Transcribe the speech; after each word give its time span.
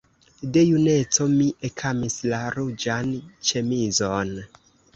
De 0.53 0.61
juneco 0.69 1.27
mi 1.33 1.49
ekamis 1.69 2.17
la 2.33 2.41
ruĝan 2.57 3.15
ĉemizon. 3.51 4.37